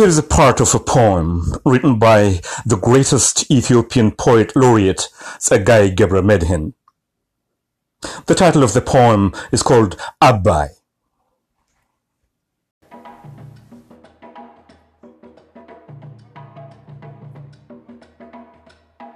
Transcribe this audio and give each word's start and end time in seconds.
Here 0.00 0.08
is 0.08 0.16
a 0.16 0.22
part 0.22 0.60
of 0.62 0.74
a 0.74 0.78
poem 0.78 1.52
written 1.62 1.98
by 1.98 2.40
the 2.64 2.78
greatest 2.78 3.50
Ethiopian 3.50 4.12
poet 4.12 4.56
laureate, 4.56 5.08
Tsagai 5.38 5.94
Gebre 5.94 6.22
Medhin. 6.22 6.72
The 8.24 8.34
title 8.34 8.62
of 8.62 8.72
the 8.72 8.80
poem 8.80 9.34
is 9.52 9.62
called 9.62 9.98
Abai. 10.22 10.68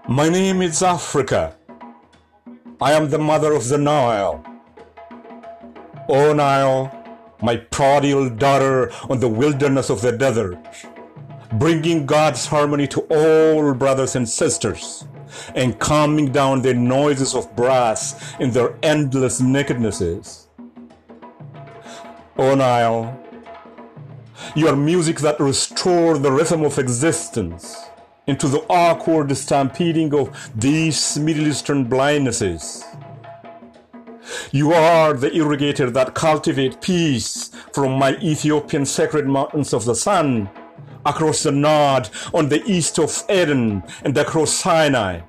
My 0.07 0.29
name 0.29 0.61
is 0.61 0.83
Africa. 0.83 1.57
I 2.83 2.93
am 2.93 3.09
the 3.09 3.19
mother 3.19 3.55
of 3.55 3.69
the 3.69 3.79
Nile. 3.79 4.45
O 6.11 6.35
Nile, 6.35 7.04
my 7.43 7.57
prodigal 7.57 8.31
daughter 8.31 8.93
on 9.11 9.21
the 9.21 9.29
wilderness 9.29 9.91
of 9.91 10.01
the 10.01 10.13
desert, 10.13 10.59
bringing 11.55 12.07
God's 12.07 12.47
harmony 12.47 12.87
to 12.89 13.01
all 13.03 13.75
brothers 13.75 14.17
and 14.17 14.29
sisters, 14.29 15.07
and 15.55 15.79
calming 15.79 16.33
down 16.33 16.63
the 16.63 16.75
noises 16.75 17.35
of 17.35 17.55
brass 17.57 18.35
in 18.39 18.51
their 18.51 18.77
endless 18.83 19.41
nakednesses. 19.41 20.49
O 22.37 22.55
Nile, 22.55 23.21
your 24.55 24.77
music 24.77 25.19
that 25.19 25.39
restore 25.41 26.19
the 26.19 26.31
rhythm 26.31 26.65
of 26.65 26.79
existence 26.79 27.77
into 28.27 28.49
the 28.49 28.65
awkward 28.69 29.37
stampeding 29.37 30.15
of 30.15 30.51
these 30.55 31.19
Middle 31.19 31.47
Eastern 31.47 31.87
blindnesses. 31.87 32.85
You 34.53 34.73
are 34.73 35.13
the 35.13 35.31
irrigator 35.31 35.93
that 35.93 36.15
cultivate 36.15 36.81
peace 36.81 37.51
from 37.73 37.99
my 37.99 38.17
Ethiopian 38.17 38.87
sacred 38.87 39.27
mountains 39.27 39.73
of 39.73 39.85
the 39.85 39.95
sun, 39.95 40.49
across 41.07 41.43
the 41.43 41.53
Nod 41.53 42.09
on 42.33 42.49
the 42.49 42.63
east 42.65 42.99
of 42.99 43.25
Eden 43.29 43.83
and 44.05 44.17
across 44.17 44.53
Sinai, 44.53 45.21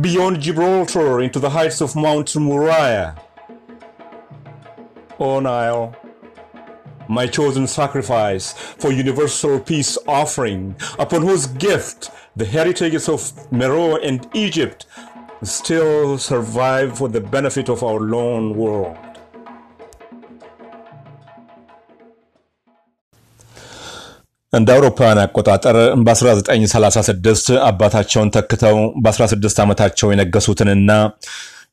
beyond 0.00 0.40
Gibraltar 0.40 1.20
into 1.20 1.38
the 1.38 1.50
heights 1.50 1.80
of 1.80 1.96
Mount 1.96 2.34
Moriah. 2.36 3.16
O 5.18 5.40
Nile, 5.40 5.94
my 7.08 7.26
chosen 7.26 7.66
sacrifice 7.66 8.52
for 8.52 8.92
universal 8.92 9.60
peace 9.60 9.96
offering, 10.06 10.74
upon 10.98 11.22
whose 11.22 11.46
gift 11.46 12.10
the 12.34 12.44
heritages 12.44 13.08
of 13.08 13.20
Meroe 13.50 13.96
and 14.02 14.28
Egypt 14.34 14.86
still 15.44 16.18
survive 16.18 16.96
for 16.96 17.08
the 17.08 17.20
benefit 17.20 17.68
of 17.68 17.82
our 17.82 18.00
lone 18.00 18.54
world. 18.54 18.96
እንደ 24.52 24.68
አውሮፓውያን 24.74 25.18
አቆጣጠር 25.22 25.76
በ1936 26.06 27.48
አባታቸውን 27.68 28.30
ተክተው 28.36 28.76
በ16 29.04 29.58
ዓመታቸው 29.64 30.08
የነገሱትንና 30.12 30.92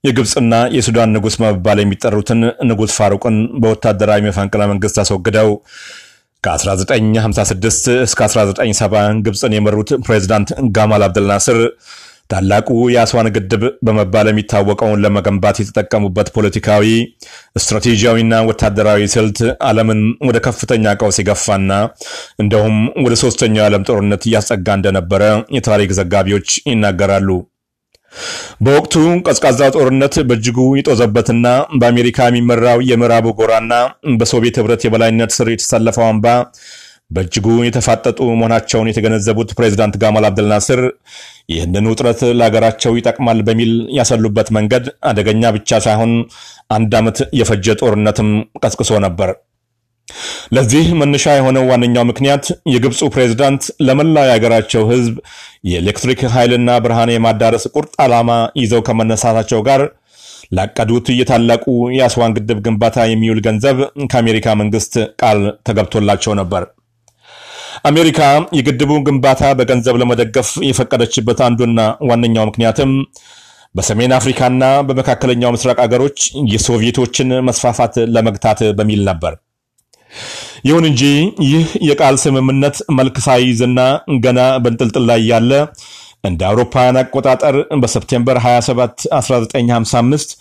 የግብፅና 0.03 0.53
የሱዳን 0.75 1.13
ንጉሥ 1.15 1.35
በመባል 1.41 1.79
የሚጠሩትን 1.81 2.39
ንጉሥ 2.69 2.93
ፋሩቅን 2.97 3.35
በወታደራዊ 3.61 4.21
መፈንቅለ 4.27 4.61
መንግሥት 4.71 4.97
አስወግደው 5.03 5.49
ከ1956 6.43 7.87
እስከ 8.07 8.19
1970 8.27 9.21
ግብፅን 9.27 9.55
የመሩት 9.57 9.91
ፕሬዚዳንት 10.07 10.49
ጋማል 10.77 11.05
አብደልናስር 11.07 11.59
ታላቁ 12.29 12.67
የአስዋን 12.93 13.27
ግድብ 13.35 13.63
በመባል 13.85 14.27
የሚታወቀውን 14.29 15.01
ለመገንባት 15.03 15.57
የተጠቀሙበት 15.61 16.27
ፖለቲካዊ፣ 16.35 16.85
ስትራቴጂያዊና 17.59 18.33
ወታደራዊ 18.49 19.01
ስልት 19.15 19.39
ዓለምን 19.67 19.99
ወደ 20.27 20.37
ከፍተኛ 20.45 20.95
ቀውስ 20.99 21.19
የገፋና 21.21 21.71
እንደውም 22.43 22.77
ወደ 23.05 23.15
ሶስተኛው 23.23 23.61
የዓለም 23.61 23.87
ጦርነት 23.89 24.23
እያስጠጋ 24.29 24.67
እንደነበረ 24.79 25.23
የታሪክ 25.57 25.91
ዘጋቢዎች 25.99 26.49
ይናገራሉ። 26.71 27.29
በወቅቱ 28.63 28.95
ቀዝቃዛው 29.27 29.69
ጦርነት 29.75 30.15
በእጅጉ 30.27 30.57
የጦዘበትና 30.77 31.47
በአሜሪካ 31.79 32.27
የሚመራው 32.27 32.79
የምዕራቡ 32.89 33.27
ጎራና 33.39 33.73
በሶቪየት 34.19 34.57
ህብረት 34.59 34.81
የበላይነት 34.85 35.31
ስር 35.37 35.47
የተሰለፈው 35.53 36.05
አምባ 36.09 36.27
በእጅጉ 37.13 37.47
የተፋጠጡ 37.65 38.19
መሆናቸውን 38.31 38.89
የተገነዘቡት 38.89 39.49
ፕሬዚዳንት 39.57 39.95
ጋማል 40.03 40.25
አብደልናስር 40.29 40.81
ይህንን 41.53 41.87
ውጥረት 41.91 42.21
ለሀገራቸው 42.37 42.91
ይጠቅማል 42.97 43.39
በሚል 43.47 43.71
ያሰሉበት 43.97 44.49
መንገድ 44.57 44.85
አደገኛ 45.09 45.51
ብቻ 45.57 45.79
ሳይሆን 45.85 46.11
አንድ 46.75 46.93
ዓመት 46.99 47.17
የፈጀ 47.39 47.75
ጦርነትም 47.81 48.29
ቀስቅሶ 48.63 48.91
ነበር። 49.05 49.31
ለዚህ 50.55 50.85
መነሻ 50.99 51.25
የሆነው 51.35 51.63
ዋነኛው 51.69 52.05
ምክንያት 52.09 52.45
የግብፁ 52.73 53.01
ፕሬዝዳንት 53.13 53.63
ለመላው 53.87 54.25
የሀገራቸው 54.27 54.83
ህዝብ 54.91 55.13
የኤሌክትሪክ 55.69 56.21
ኃይልና 56.33 56.69
ብርሃን 56.85 57.11
የማዳረስ 57.13 57.65
ቁርጥ 57.75 57.93
ዓላማ 58.05 58.31
ይዘው 58.61 58.83
ከመነሳታቸው 58.87 59.61
ጋር 59.69 59.83
ላቀዱት 60.51 61.07
የታላቁ 61.17 61.65
የአስዋን 61.97 62.35
ግድብ 62.37 62.59
ግንባታ 62.65 63.05
የሚውል 63.09 63.41
ገንዘብ 63.47 63.77
ከአሜሪካ 64.11 64.55
መንግስት 64.61 64.93
ቃል 65.21 65.39
ተገብቶላቸው 65.67 66.33
ነበር። 66.41 66.63
አሜሪካ 67.83 68.19
የግድቡን 68.57 69.01
ግንባታ 69.07 69.43
በገንዘብ 69.59 69.95
ለመደገፍ 70.01 70.49
የፈቀደችበት 70.67 71.39
አንዱና 71.47 71.79
ዋነኛው 72.09 72.45
ምክንያትም 72.49 72.91
በሰሜን 73.75 74.11
አፍሪካና 74.17 74.63
በመካከለኛው 74.87 75.53
ምስራቅ 75.55 75.77
አገሮች 75.85 76.19
የሶቪየቶችን 76.53 77.29
መስፋፋት 77.47 77.95
ለመግታት 78.15 78.59
በሚል 78.79 79.01
ነበር። 79.09 79.33
ይሁን 80.65 80.85
እንጂ 80.91 81.03
ይህ 81.49 81.67
የቃል 81.89 82.17
ስምምነት 82.23 82.77
መልክ 82.99 83.15
ሳይዝና 83.25 83.79
ገና 84.25 84.41
በንጥልጥል 84.63 85.05
ላይ 85.11 85.21
ያለ 85.31 85.51
እንደ 86.29 86.41
አውሮፓውያን 86.49 86.99
አቆጣጠር 87.01 87.55
በሰፕቴምበር 87.81 88.37
27 88.43 89.07
1955 89.17 90.37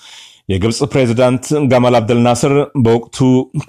የግብፅ 0.52 0.78
ፕሬዚዳንት 0.92 1.44
ጋማል 1.70 1.96
አብደልናስር 1.98 2.52
በወቅቱ 2.84 3.18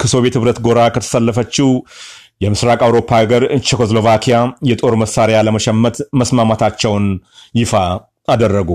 ከሶቪየት 0.00 0.36
ህብረት 0.38 0.58
ጎራ 0.66 0.80
ከተሰለፈችው 0.94 1.68
የምስራቅ 2.40 2.80
አውሮፓ 2.86 3.10
ሀገር 3.18 3.42
ቼኮስሎቫኪያ 3.66 4.36
የጦር 4.62 4.94
መሳሪያ 5.02 5.38
ለመሸመት 5.46 5.96
መስማማታቸውን 6.20 7.06
ይፋ 7.54 7.72
አደረጉ። 8.28 8.70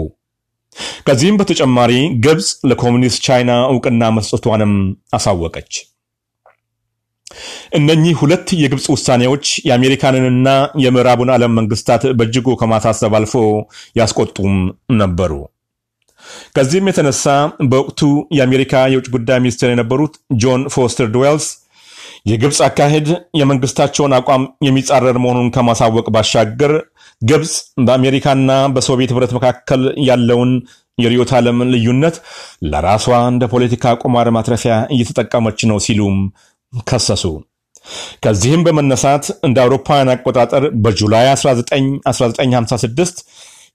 ከዚህም 1.08 1.38
በተጨማሪ 1.40 1.94
ግብፅ 2.26 2.50
ለኮሚኒስት 2.70 3.20
ቻይና 3.28 3.52
እውቅና 3.72 4.04
መስጠቷንም 4.18 4.74
አሳወቀች። 5.14 5.72
እነኚህ 7.78 8.14
ሁለት 8.22 8.48
የግብፅ 8.62 8.86
ውሳኔዎች 8.94 9.46
የአሜሪካንንና 9.68 10.50
የምዕራቡን 10.84 11.32
ዓለም 11.36 11.56
መንግስታት 11.60 12.04
በእጅጉ 12.20 12.56
ከማሳሰብ 12.62 13.14
አልፎ 13.20 13.34
ያስቆጡም 14.00 14.56
ነበሩ። 15.02 15.34
ከዚህም 16.56 16.90
የተነሳ 16.90 17.26
በወቅቱ 17.70 18.02
የአሜሪካ 18.38 18.74
የውጭ 18.94 19.08
ጉዳይ 19.16 19.38
ሚኒስትር 19.40 19.70
የነበሩት 19.72 20.14
ጆን 20.42 20.64
ፎስተር 20.74 21.08
ዳለስ 21.14 21.46
የግብፅ 22.26 22.60
አካሄድ 22.66 23.08
የመንግስታቸውን 23.40 24.16
አቋም 24.18 24.44
የሚጻረር 24.68 25.18
መሆኑን 25.24 25.50
ከማሳወቅ 25.56 26.08
ባሻገር 26.16 26.74
ግብፅ 27.22 27.54
በአሜሪካና 27.86 28.52
በሶቪየት 28.76 29.14
ህብረት 29.14 29.34
መካከል 29.38 29.82
ያለውን 30.10 30.52
የርዕዮተ 30.98 31.32
ዓለም 31.40 31.60
ልዩነት 31.74 32.16
ለራሷ 32.72 33.06
እንደ 33.30 33.44
ፖለቲካ 33.54 33.94
ቁማር 34.02 34.30
ማትረፊያ 34.38 34.76
እየተጠቀመች 34.96 35.60
ነው 35.70 35.78
ሲሉም 35.86 36.18
ከሰሱ። 36.88 37.24
ከዚህም 38.24 38.64
በመነሳት 38.66 39.26
እንደ 39.48 39.58
አውሮፓውያን 39.64 40.12
አቆጣጠር 40.14 40.64
በ 40.84 40.98
July 40.98 41.28
19 41.34 41.72
1956 42.12 43.24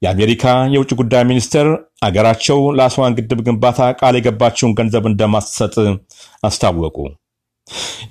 የአሜሪካ 0.02 0.44
የውጭ 0.74 0.92
ጉዳይ 1.00 1.22
ሚኒስትር 1.24 1.66
አገራቸው 2.06 2.60
ለአስዋን 2.78 3.16
ግድብ 3.18 3.40
ግንባታ 3.46 3.90
ቃል 4.00 4.16
የገባቸውን 4.18 4.76
ገንዘብ 4.80 5.04
እንደማትሰጥ 5.10 5.74
አስታወቁ። 6.42 6.96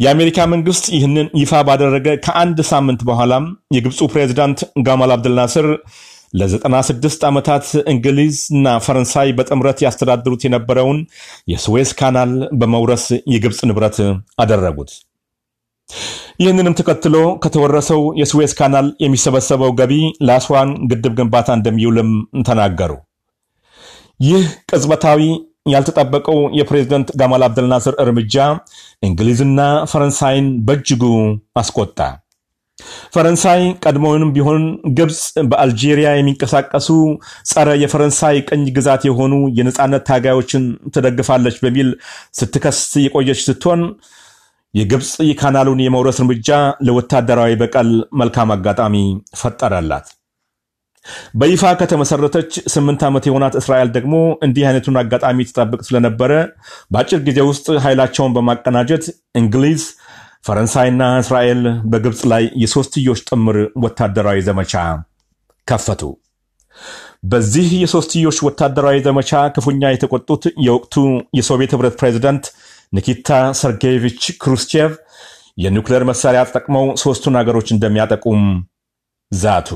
የአሜሪካ 0.03 0.38
መንግስት 0.53 0.86
ይህንን 0.96 1.28
ይፋ 1.41 1.62
ባደረገ 1.68 2.08
ከአንድ 2.25 2.59
ሳምንት 2.72 3.02
በኋላም 3.09 3.45
የግብፁ 3.75 4.07
ፕሬዚዳንት 4.13 4.60
ጋማል 4.88 5.12
አብደልናስር 5.16 5.68
ለ96 6.33 7.25
ዓመታት 7.30 7.66
እንግሊዝና 7.92 8.68
ፈረንሳይ 8.86 9.30
በጥምረት 9.38 9.80
ያስተዳድሩት 9.86 10.44
የነበረውን 10.45 11.00
የስዌዝ 11.51 11.89
ካናል 12.00 12.31
በመውረስ 12.62 13.06
የግብፅ 13.33 13.60
ንብረት 13.69 13.98
አደረጉት። 14.44 14.92
ይህንንም 16.39 16.77
ተከትሎ 16.80 17.16
ከተወረሰው 17.44 18.01
የስዌዝ 18.19 18.54
ካናል 18.60 18.88
የሚሰበሰበው 19.04 19.72
ገቢ 19.80 19.94
ለአስዋን 20.27 20.69
ግድብ 20.92 21.13
ግንባታ 21.19 21.50
እንደሚውልም 21.57 22.12
ተናገሩ። 22.48 22.94
ይህ 24.24 24.44
ቅጽበታዊ 24.69 25.22
ያልተጠበቀው 25.65 26.39
የፕሬዝደንት 26.57 27.10
ጋማል 27.19 27.44
አብደልናስር 27.48 27.95
እርምጃ 28.04 28.36
እንግሊዝና 29.07 29.60
ፈረንሳይን 29.92 30.48
በእጅጉ 30.68 31.04
አስቆጣ። 31.62 32.00
ፈረንሳይ 33.15 33.62
ቀድሞውንም 33.83 34.31
ቢሆን 34.36 34.63
ግብፅ 34.98 35.19
በአልጄሪያ 35.51 36.10
የሚንቀሳቀሱ 36.13 36.88
ጸረ 37.51 37.69
የፈረንሳይ 37.81 38.38
ቅኝ 38.50 38.63
ግዛት 38.77 39.04
የሆኑ 39.10 39.33
የነፃነት 39.57 40.04
ታጋዮችን 40.10 40.63
ትደግፋለች 40.95 41.57
በሚል 41.63 41.89
ስትከስ 42.39 42.81
የቆየች 43.06 43.42
ስትሆን 43.48 43.83
የግብፅ 44.74 45.12
የካናሉን 45.30 45.83
የመውረስ 45.83 46.19
እርምጃ 46.21 46.50
ለወታደራዊ 46.88 47.54
በቀል 47.62 47.89
መልካም 48.21 48.54
አጋጣሚ 48.56 48.95
ፈጠረላት። 49.42 50.07
በይፋ 51.39 51.71
ከተመሰረተች 51.79 52.51
ስምንት 52.73 53.01
ዓመት 53.07 53.23
የሆናት 53.27 53.55
እስራኤል 53.61 53.89
ደግሞ 53.95 54.15
እንዲህ 54.45 54.65
አይነቱን 54.69 55.00
አጋጣሚ 55.01 55.45
ትጠብቅ 55.50 55.81
ስለነበረ 55.88 56.31
በአጭር 56.91 57.21
ጊዜ 57.27 57.39
ውስጥ 57.50 57.67
ኃይላቸውን 57.85 58.35
በማቀናጀት 58.38 59.05
እንግሊዝ፣ 59.41 59.83
ፈረንሳይና 60.47 61.03
እስራኤል 61.21 61.61
በግብፅ 61.91 62.21
ላይ 62.31 62.45
የሶስትዮሽ 62.63 63.19
ጥምር 63.29 63.57
ወታደራዊ 63.83 64.39
ዘመቻ 64.47 64.73
ከፈቱ። 65.67 66.01
በዚህ 67.31 67.67
የሶስትዮሽ 67.81 68.38
ወታደራዊ 68.47 68.97
ዘመቻ 69.05 69.41
ክፉኛ 69.55 69.91
የተቆጡት 69.91 70.44
የወቅቱ 70.65 70.95
የሶቪየት 71.38 71.73
ህብረት 71.75 71.95
ፕሬዚዳንት 72.00 72.45
ኒኪታ 72.94 73.29
ሰርጌይቪች 73.59 74.23
ክሩስቼቭ 74.41 74.91
የኒውክሌር 75.57 76.03
መሳሪያ 76.09 76.41
ተጠቅመው 76.50 76.85
ሶስቱን 77.03 77.38
አገሮች 77.39 77.67
እንደሚያጠቁም 77.75 78.41
ዛቱ። 79.31 79.69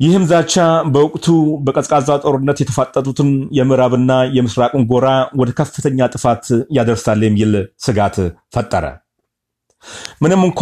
ይህም 0.00 0.24
ዛቻ 0.30 0.54
በወቅቱ 0.92 1.26
በቀዝቃዛ 1.66 2.08
ጦርነት 2.24 2.58
የተፋጠጡትን 2.62 3.30
የምዕራብና 3.56 4.12
የምስራቅን 4.36 4.84
ጎራ 4.90 5.06
ወደ 5.40 5.50
ከፍተኛ 5.58 6.08
ጥፋት 6.14 6.44
ያደርሳል 6.76 7.22
የሚል 7.26 7.52
ስጋት 7.86 8.16
ፈጠረ። 8.56 8.84
ምንም 10.22 10.44
እንኳ 10.48 10.60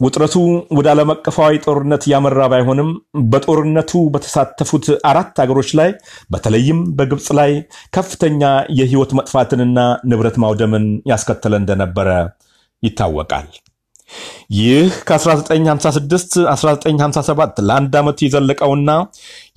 ውጥረቱ 0.00 0.34
ወደ 0.78 0.86
ዓለም 0.92 1.12
አቀፋዊ 1.14 1.54
ጦርነት 1.64 2.02
ያመራ 2.10 2.40
ባይሆንም 2.52 2.90
በጦርነቱ 3.30 3.92
በተሳተፉት 4.14 4.86
አራት 5.10 5.38
አገሮች 5.44 5.70
ላይ 5.78 5.90
በተለይም 6.30 6.80
በግብፅ 6.98 7.28
ላይ 7.38 7.52
ከፍተኛ 7.96 8.42
የህይወት 8.78 9.14
መጥፋትንና 9.18 9.78
ንብረት 10.10 10.38
ማውደምን 10.44 10.84
ያስከተለ 11.12 11.54
እንደነበረ 11.62 12.10
ይታወቃል። 12.82 13.48
ይህ 14.58 14.90
ከ1956 15.08 16.36
1957 16.52 17.62
ለአንድ 17.68 17.94
ዓመት 18.00 18.18
የዘለቀውና 18.24 18.90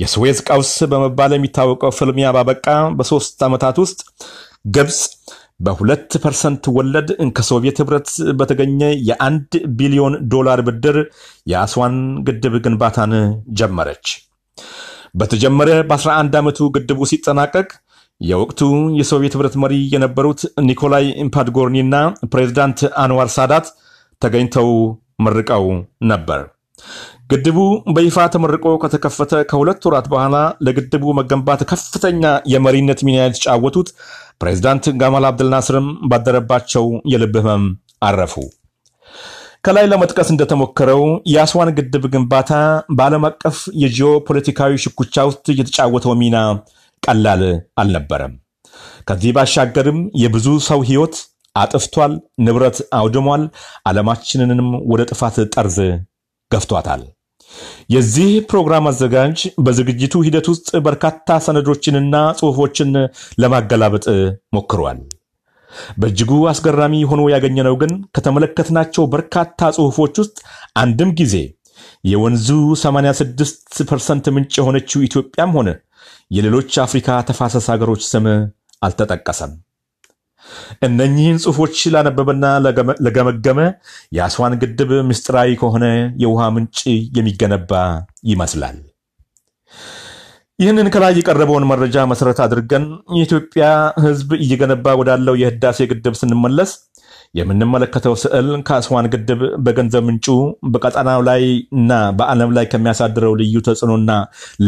የስዌዝ 0.03 0.39
ቀውስ 0.49 0.71
በመባል 0.91 1.33
የሚታወቀው 1.35 1.93
ፍልሚያ 1.99 2.29
ባበቃ 2.37 2.67
በሶስት 2.97 3.39
ዓመታት 3.47 3.77
ውስጥ 3.83 3.99
ግብፅ 4.75 4.99
በሁለት 5.65 6.11
percent 6.23 6.63
ወለድ 6.75 7.09
ከሶቪየት 7.37 7.79
ህብረት 7.81 8.07
በተገኘ 8.39 8.79
የአንድ 9.09 9.49
ቢሊዮን 9.79 10.13
ዶላር 10.33 10.59
ብድር 10.67 10.97
የአስዋን 11.47 11.95
ግድብ 12.27 12.55
ግንባታን 12.65 13.13
ጀመረች። 13.59 14.07
በተጀመረ 15.13 15.69
በ11 15.89 16.37
ዓመቱ 16.41 16.69
ግድቡ 16.75 17.07
ሲጠናቀቅ 17.11 17.69
የወቅቱ 18.21 18.61
የሶቪየት 18.99 19.35
ህብረት 19.37 19.55
መሪ 19.63 19.75
የነበሩት 19.93 20.41
ኒኮላይ 20.67 21.05
ፓድጎርኒና 21.35 21.95
ፕሬዚዳንት 22.33 22.79
አንዋር 23.03 23.29
ሳዳት 23.35 23.67
ተገኝተው 24.21 24.69
መርቀው 25.25 25.65
ነበር። 26.11 26.41
ግድቡ 27.31 27.57
በይፋ 27.95 28.17
ተመርቆ 28.33 28.65
ከተከፈተ 28.81 29.33
ከሁለት 29.49 29.85
ወራት 29.87 30.07
በኋላ 30.13 30.35
ለግድቡ 30.65 31.13
መገንባት 31.19 31.61
ከፍተኛ 31.71 32.23
የመሪነት 32.53 33.01
ሚና 33.07 33.19
የተጫወቱት 33.21 33.89
ፕሬዚዳንት 34.41 34.85
ጋማል 35.01 35.27
አብደልናስርም 35.29 35.87
ባደረባቸው 36.11 36.85
የልብ 37.11 37.35
ህመም 37.39 37.63
አረፉ። 38.01 38.33
ከላይ 39.65 39.85
ለመጥቀስ 39.89 40.29
እንደተሞከረው 40.31 41.01
የአስዋን 41.31 41.69
ግድብ 41.77 42.05
ግንባታ 42.13 42.51
በዓለም 42.91 43.25
አቀፍ 43.29 43.57
የጂኦ 43.81 44.11
ፖለቲካዊ 44.27 44.79
ሽኩቻ 44.83 45.25
ውስጥ 45.29 45.45
የተጫወተው 45.53 46.13
ሚና 46.21 46.37
ቀላል 47.03 47.43
አልነበረም። 47.81 48.33
ከዚህ 49.07 49.31
ባሻገርም 49.37 49.99
የብዙ 50.21 50.47
ሰው 50.67 50.79
ህይወት 50.89 51.15
አጥፍቷል፣ 51.55 52.13
ንብረት 52.41 52.77
አውድሟል፣ 52.99 53.43
ዓለማችንንም 53.89 54.61
ወደ 54.91 55.01
ጥፋት 55.11 55.37
ጠርዝ 55.55 55.77
ገፍቷታል። 56.51 57.01
የዚህ 57.93 58.29
ፕሮግራም 58.49 58.85
አዘጋጅ 58.89 59.39
በዝግጅቱ 59.65 60.13
ሂደት 60.25 60.45
ውስጥ 60.51 60.69
በርካታ 60.85 61.39
ሰነዶችንና 61.45 62.15
ጽሑፎችን 62.39 62.91
ለማገላበጥ 63.41 64.05
ሞክሯል። 64.55 64.99
በእጅጉ 65.99 66.31
አስገራሚ 66.51 66.95
ሆኖ 67.09 67.21
ያገኘነው 67.33 67.75
ግን 67.81 67.91
ከተመለከትናቸው 68.15 69.03
በርካታ 69.13 69.69
ጽሑፎች 69.77 70.15
ውስጥ 70.23 70.37
አንድም 70.81 71.11
ጊዜ 71.19 71.35
የወንዙ 72.03 72.47
86 72.81 73.83
percent 73.89 74.25
ምንጭ 74.35 74.53
የሆነችው 74.59 75.05
ኢትዮጵያም 75.07 75.53
ሆነ 75.57 75.69
የሌሎች 76.31 76.71
አፍሪካ 76.85 77.19
ተፋሰስ 77.29 77.67
ሀገሮች 77.73 78.03
ስም 78.11 78.25
አልተጠቀሰም። 78.81 79.51
እነኚህን 80.87 81.41
ጽሑፎች 81.43 81.77
ላነበበና 81.93 82.45
ለገመገመ 83.05 83.59
የአስዋን 84.17 84.55
ግድብ 84.61 84.91
ምስጢራዊ 85.09 85.51
ከሆነ 85.61 85.85
የውሃ 86.23 86.49
ምንጭ 86.55 86.79
የሚገነባ 87.17 87.71
ይመስላል። 88.31 88.77
ይህንን 90.59 90.87
ከላይ 90.93 91.13
የቀረበውን 91.17 91.67
መረጃ 91.69 91.97
መሰረት 92.09 92.39
አድርገን 92.43 92.83
የኢትዮጵያ 93.15 93.65
ሕዝብ 94.03 94.31
እየገነባ 94.37 94.93
ወዳለው 94.99 95.35
የህዳሴ 95.39 95.87
ግድብ 95.91 96.15
ስንመለስ 96.19 96.71
የምንመለከተው 97.35 98.13
ስዕል 98.21 98.47
ከአስዋን 98.67 99.09
ግድብ 99.13 99.41
በገንዘብ 99.65 100.03
ምንጩ 100.07 100.27
በቀጠናው 100.71 101.21
ላይ 101.27 101.43
እና 101.77 101.91
በዓለም 102.17 102.53
ላይ 102.57 102.65
ከሚያሳድረው 102.71 103.33
ልዩ 103.41 103.63
ተጽዕኖና 103.67 104.11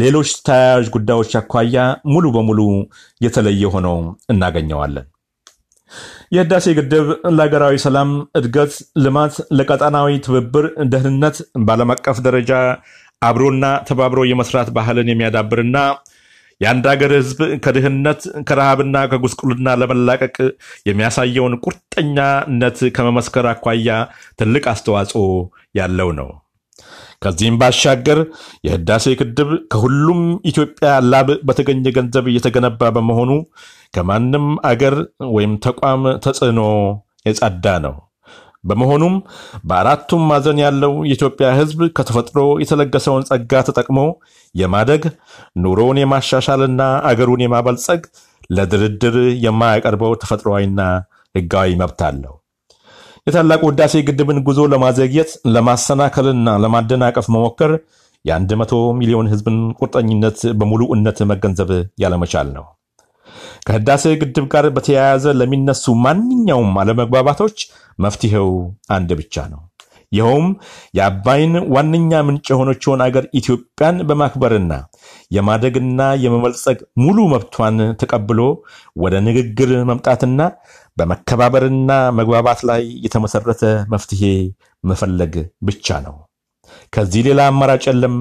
ሌሎች 0.02 0.32
ተያያዥ 0.48 0.86
ጉዳዮች 0.96 1.34
አኳያ 1.42 1.78
ሙሉ 2.14 2.26
በሙሉ 2.36 2.60
የተለየ 3.22 3.72
ሆኖ 3.76 3.90
እናገኘዋለን። 4.30 5.08
የህዳሴ 6.32 6.66
ግድብ 6.78 7.08
ለሀገራዊ 7.36 7.76
ሰላም፣ 7.84 8.10
እድገት፣ 8.40 8.74
ልማት፣ 9.04 9.36
ለቀጠናዊ 9.58 10.10
ትብብር፣ 10.26 10.66
ደህንነት 10.94 11.38
በዓለም 11.66 11.94
አቀፍ 11.96 12.20
ደረጃ 12.28 12.52
አብሮና 13.22 13.66
ተባብሮ 13.90 14.22
የመስራት 14.30 14.70
ባህልን 14.78 15.12
የሚያዳብርና 15.12 15.78
የአንድ 16.62 16.86
ሀገር 16.92 17.12
ህዝብ 17.18 17.40
ከድህነት 17.64 18.22
ከረሃብና 18.50 18.98
ከጉስቁልና 19.12 19.70
ለመላቀቅ 19.82 20.36
የሚያሳየውን 20.90 21.60
ቁርጠኛነት 21.66 22.80
ከመመስከር 22.96 23.48
አኳያ 23.54 23.90
ትልቅ 24.40 24.64
አስተዋጽኦ 24.74 25.24
ያለው 25.76 26.12
ነው። 26.20 26.30
ከዚህም 27.24 27.60
ባሻገር 27.62 28.20
የህዳሴ 28.68 29.16
ግድብ 29.20 29.50
ከሁሉም 29.74 30.22
ኢትዮጵያ 30.52 30.90
ላብ 31.12 31.30
በተገኘ 31.48 31.86
ገንዘብ 31.98 32.26
እየተገነባ 32.32 32.92
በመሆኑ 32.96 33.32
ከማንም 33.94 34.48
አገር 34.70 34.96
ወይም 35.36 35.54
ተቋም 35.66 36.04
ተጽዕኖ 36.26 36.62
የጸዳ 37.28 37.66
ነው። 37.86 37.96
በመሆኑም 38.64 39.16
በአራቱም 39.70 40.22
ማዕዘን 40.30 40.60
ያለው 40.64 40.94
የኢትዮጵያ 41.08 41.48
ህዝብ 41.58 41.80
ከተፈጥሮ 41.98 42.44
የተለገሰውን 42.62 43.26
ጸጋ 43.30 43.62
ተጠቅሞ 43.68 44.00
የማደግ 44.56 45.04
ኑሮውን 45.64 46.00
የማሻሻልና 46.02 46.82
አገሩን 47.10 47.44
የማበልጸግ 47.46 48.04
ለድርድር 48.50 49.18
የማያቀርበው 49.46 50.14
ተፈጥሯዊና 50.24 50.82
ህጋዊ 51.36 51.70
መብት 51.82 52.02
አለው። 52.08 52.34
የታላቁ 53.28 53.62
ህዳሴ 53.70 53.94
ግድብን 54.08 54.40
ጉዞ 54.48 54.62
ለማዘግየት 54.72 55.30
ለማሰናከልና 55.54 56.56
ለማደናቀፍ 56.64 57.28
መሞከር 57.36 57.72
የአንድ 58.26 58.52
መቶ 58.60 58.72
ሚሊዮን 58.98 59.30
ህዝብን 59.32 59.58
ቁርጠኝነት 59.80 60.40
በሙሉእነት 60.60 61.18
መገንዘብ 61.32 61.70
ያለመቻል 62.04 62.50
ነው። 62.58 62.66
ከህዳሴ 63.68 64.06
ግድብ 64.22 64.46
ጋር 64.54 64.66
በተያያዘ 64.76 65.26
ለሚነሱ 65.40 65.86
ማንኛውም 66.06 66.72
አለመግባባቶች 66.82 67.58
መፍትሄው 68.00 68.50
አንድ 68.96 69.10
ብቻ 69.20 69.46
ነው። 69.54 69.62
ይኸውም 70.14 70.48
የአባይን 70.98 71.54
ዋነኛ 71.76 72.22
ምንጭ 72.28 72.46
የሆነችውን 72.52 73.04
አገር 73.06 73.26
ኢትዮጵያን 73.40 73.98
በማክበርና 74.10 74.74
የማደግና 75.32 76.02
የመበልጸግ 76.24 76.80
ሙሉ 77.04 77.18
መብቷን 77.34 77.80
ተቀብሎ 78.02 78.40
ወደ 79.04 79.16
ንግግር 79.28 79.72
መምጣትና 79.90 80.42
በመከባበርና 80.98 81.92
መግባባት 82.18 82.60
ላይ 82.70 82.84
የተመሰረተ 83.06 83.64
መፍትሄ 83.94 84.24
መፈለግ 84.84 85.34
ብቻ 85.64 86.00
ነው። 86.06 86.16
ከዚህ 86.94 87.22
ሌላ 87.28 87.42
አማራጭ 87.52 87.84
የለም፣ 87.90 88.16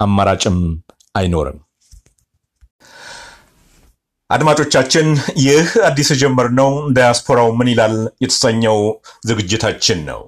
አማራጭም 0.00 0.58
አይኖርም። 1.14 1.58
አድማጮቻችን 4.30 5.06
ይህ 5.42 5.68
አዲስ 5.86 6.08
የጀመርነው 6.12 6.72
ዳያስፖራው 6.96 7.48
ምን 7.58 7.70
ይላል 7.72 7.94
የተሰኘው 8.24 8.78
ዝግጅታችን 9.28 10.00
ነው። 10.10 10.20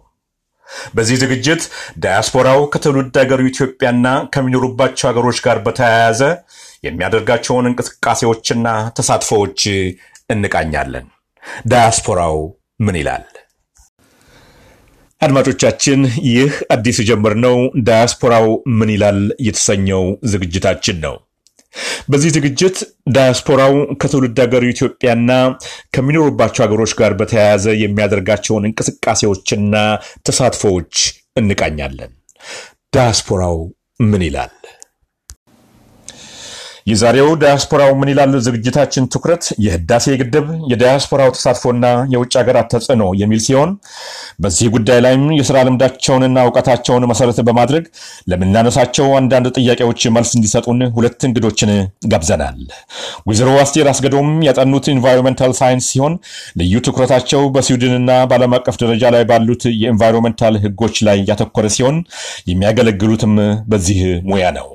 በዚህ 0.95 1.19
ዝግጅት 1.23 1.63
ዳያስፖራው 2.05 2.61
ከትውልድ 2.73 3.17
ሀገሩ 3.23 3.41
ኢትዮጵያና 3.51 4.07
ከሚኖሩባቸው 4.35 5.09
ሀገሮች 5.11 5.41
ጋር 5.47 5.59
በተያያዘ 5.67 6.23
የሚያደርጋቸውን 6.85 7.69
እንቅስቃሴዎችና 7.71 8.67
ተሳትፎዎች 8.99 9.61
እንቃኛለን። 10.31 11.07
ዳያስፖራው 11.67 12.37
ምን 12.81 12.99
ይላል? 13.01 13.25
አድማጮቻችን 15.21 16.01
ይህ 16.29 16.53
አዲስ 16.75 16.99
የጀመርነው 17.01 17.57
ዳያስፖራው 17.87 18.47
ምን 18.79 18.91
ይላል 18.95 19.19
የተሰኘው 19.47 20.05
ዝግጅታችን 20.33 20.97
ነው። 21.03 21.17
በዚህ 22.09 22.31
ዝግጅት 22.37 22.77
ዳያስፖራው 23.13 23.73
ከትውልድ 24.03 24.39
ሀገሩ 24.45 24.65
ኢትዮጵያና 24.73 25.31
ከሚኖሩባቸው 25.95 26.65
ሀገሮች 26.67 26.93
ጋር 27.01 27.15
በተያያዘ 27.21 27.67
የሚያደርጋቸውን 27.83 28.69
እንቅስቃሴዎችና 28.71 29.75
ተሳትፎዎች 30.27 30.95
እንቃኛለን። 31.37 32.13
ዳያስፖራው 32.97 33.59
ምን 34.05 34.23
ይላል? 34.29 34.53
የዛሬው 36.87 37.29
ዳያስፖራው 37.41 37.91
ምን 37.99 38.11
ይላል 38.11 38.33
ዝግጅታችን 38.45 39.05
ትኩረት 39.13 39.45
የህዳሴ 39.65 40.07
ግድብ 40.21 40.47
የዳያስፖራው 40.71 41.31
ተሳትፎና 41.37 41.85
የውጭ 42.13 42.33
ሀገራት 42.41 42.69
ተጽዕኖ 42.73 43.05
የሚል 43.21 43.41
ሲሆን 43.47 43.71
በዚህ 44.45 44.69
ጉዳይ 44.75 44.99
ላይም 45.05 45.25
የስራ 45.39 45.57
ልምዳቸውንና 45.69 46.39
እውቀታቸውን 46.47 47.07
መሰረት 47.11 47.39
በማድረግ 47.49 47.85
ለምናነሳቸው 48.33 49.07
አንዳንድ 49.21 49.49
ጥያቄዎች 49.59 50.01
መልስ 50.17 50.33
እንዲሰጡን 50.39 50.81
ሁለት 50.97 51.21
እንግዶችን 51.29 51.73
ጋብዘናል። 52.11 52.59
ወይዘሮ 53.29 53.51
አስቴር 53.63 53.89
አስገዶም 53.93 54.31
ያጠኑት 54.49 54.89
environmental 54.95 55.55
science 55.61 55.89
ሲሆን 55.93 56.15
ልዩ 56.61 56.75
ትኩረታቸው 56.87 57.45
በስዊድንና 57.55 58.11
በዓለም 58.31 58.55
አቀፍ 58.59 58.79
ደረጃ 58.83 59.13
ላይ 59.17 59.25
ባሉት 59.31 59.65
የ 59.75 59.85
environmental 59.85 60.57
ህጎች 60.65 60.97
ላይ 61.09 61.19
ያተኮረ 61.31 61.67
ሲሆን 61.77 61.99
የሚያገለግሉትም 62.51 63.35
በዚህ 63.69 64.01
ሙያ 64.25 64.47
ነው። 64.59 64.69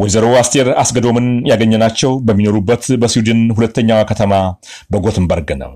ወይዘሮ 0.00 0.26
አስቴር 0.40 0.68
አስገዶምን 0.82 1.28
ያገኘናቸው 1.50 2.12
በሚኖሩበት 2.28 2.86
በስዊድን 3.02 3.42
ሁለተኛዋ 3.56 4.00
ከተማ 4.10 4.32
በጎትንበርግ 4.92 5.50
ነው። 5.62 5.72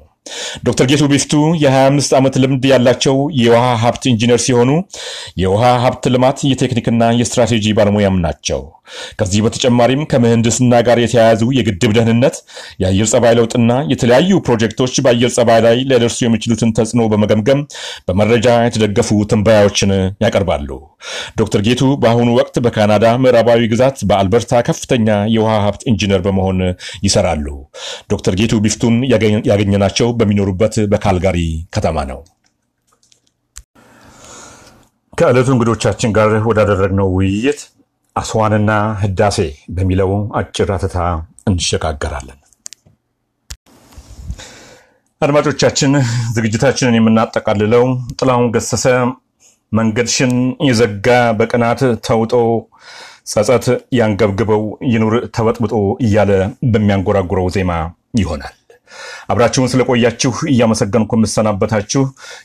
ዶክተር 0.67 0.87
ጌቱ 0.91 1.03
ቢፍቱ 1.11 1.33
የ25 1.63 2.13
ዓመት 2.19 2.35
ልምድ 2.43 2.65
ያላቸው 2.71 3.17
የውሃ 3.41 3.65
ሀብት 3.83 4.05
ኢንጂነር 4.11 4.41
ሲሆኑ 4.45 4.71
የውሃ 5.43 5.73
ሀብት 5.85 6.05
ልማት 6.15 6.39
የቴክኒክና 6.51 7.11
የስትራቴጂ 7.21 7.75
ባለሙያም 7.79 8.23
ናቸው። 8.27 8.61
ከዚህ 9.19 9.41
በተጨማሪም 9.45 10.03
ከምህንድስና 10.11 10.81
ጋር 10.87 10.99
የተያያዙ 11.03 11.43
የግድብ 11.57 11.93
ደህንነት፣ 11.97 12.37
የአየር 12.83 13.09
ጸባይ 13.13 13.35
ለውጥና 13.39 13.73
የተለያዩ 13.93 14.41
ፕሮጀክቶች 14.47 14.95
በአየር 15.05 15.31
ጸባይ 15.37 15.61
ላይ 15.67 15.77
ሊያደርሱ 15.89 16.19
የሚችሉትን 16.25 16.75
ተጽዕኖ 16.79 17.03
በመገምገም 17.13 17.61
በመረጃ 18.09 18.49
የተደገፉ 18.67 19.11
ትንበያዎችን 19.33 19.93
ያቀርባሉ። 20.25 20.69
ዶክተር 21.39 21.61
ጌቱ 21.67 21.83
በአሁኑ 22.03 22.29
ወቅት 22.39 22.57
በካናዳ 22.65 23.07
ምዕራባዊ 23.23 23.61
ግዛት 23.73 23.99
በአልበርታ 24.09 24.63
ከፍተኛ 24.69 25.09
የውሃ 25.35 25.55
ሀብት 25.65 25.83
ኢንጂነር 25.93 26.21
በመሆን 26.27 26.59
ይሰራሉ። 27.07 27.47
ዶክተር 28.13 28.35
ጌቱ 28.41 28.61
ቢፍቱን 28.65 28.97
ያገኘናቸው 29.51 30.09
በሚኖሩበት 30.15 30.75
በካልጋሪ 30.93 31.39
ከተማ 31.75 32.05
ነው። 32.11 32.21
ከዕለቱ 35.13 35.49
እንግዶቻችን 35.55 36.15
ጋር 36.17 36.31
ወዳደረግነው 36.49 37.09
ውይይት 37.17 37.61
አስዋንና 38.17 38.71
ህዳሴ 39.03 39.39
በሚለው 39.77 40.11
አጭር 40.41 40.71
አተታ 40.77 40.97
እንሸጋገራለን። 41.49 42.39
አድማጮቻችን 45.21 45.93
ዝግጅታችንን 46.37 46.97
የምናጠቃልለው 46.99 47.85
ጥላሁን 48.19 48.49
ገሰሰ 48.55 48.87
መንገድሽን 49.73 50.33
የዘጋ 50.69 51.07
በቅናት 51.39 51.81
ተውጦ 52.07 52.33
ጸጸት 53.33 53.67
ያንገብግበው 53.99 54.63
ይኑር 54.93 55.15
ተበጥብጦ 55.37 55.75
እያለ 56.07 56.33
በሚያንጎራጉረው 56.73 57.47
ዜማ 57.57 57.73
ይሆናል። 58.21 58.55
አብራችሁን 59.29 59.71
ስለቆያችሁ 59.73 60.35
እያመሰገንኩ 60.53 61.13
የምሰናበታችሁ 61.19 62.03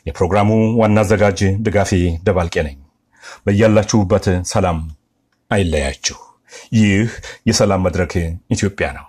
የፕሮግራሙ 0.07 0.49
ዋና 0.81 0.99
አዘጋጅ 0.99 1.41
ድጋፌ 1.65 1.91
ደባልቄ 2.23 2.55
ነኝ። 2.67 2.77
በያላችሁበት 3.45 4.25
ሰላም 4.45 4.79
አይለያችሁ። 5.51 6.17
ይህ 6.77 7.09
የሰላም 7.49 7.81
መድረክ 7.87 8.13
ኢትዮጵያ 8.51 8.87
ነው። 8.97 9.05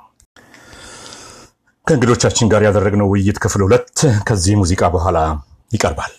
ከእንግዶቻችን 1.87 2.51
ጋር 2.53 2.63
ያደረግነው 2.67 3.11
ውይይት 3.13 3.39
ክፍል 3.45 3.63
ሁለት 3.67 3.99
ከዚህ 4.29 4.57
ሙዚቃ 4.61 4.83
በኋላ 4.95 5.19
ይቀርባል። 5.73 6.13